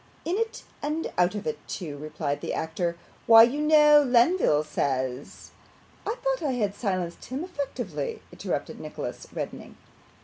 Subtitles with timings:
[0.25, 2.97] 'In it and out of it too,' replied the actor.
[3.27, 5.51] 'Why, you know, Lenville says'
[6.07, 9.77] 'I thought I had silenced him effectually,' interrupted Nicholas, reddening.